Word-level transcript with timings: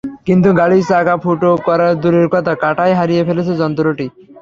কিন্তু 0.27 0.49
গাড়ির 0.59 0.83
চাকা 0.89 1.15
ফুটো 1.23 1.49
করা 1.67 1.87
দূরের 2.01 2.27
কথা, 2.33 2.53
কাঁটাই 2.63 2.93
হারিয়ে 2.99 3.25
ফেলেছে 3.27 3.53
যন্ত্রটি। 3.61 4.05